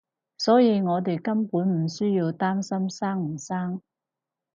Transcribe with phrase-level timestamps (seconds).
[0.39, 3.83] 所以我哋根本唔需要擔心生唔生